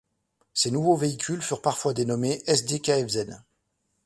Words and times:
Ces 0.55 0.71
nouveaux 0.71 0.95
véhicules 0.95 1.43
furent 1.43 1.61
parfois 1.61 1.93
dénommés 1.93 2.41
Sd.Kfz. 2.47 3.37